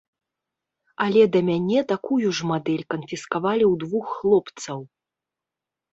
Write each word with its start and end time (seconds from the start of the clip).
Але 1.05 1.23
да 1.35 1.41
мяне 1.49 1.79
такую 1.93 2.27
ж 2.39 2.49
мадэль 2.53 2.83
канфіскавалі 2.95 3.65
ў 3.71 3.73
двух 3.85 4.05
хлопцаў. 4.17 4.79